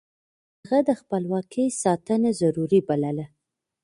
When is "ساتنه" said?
1.81-2.29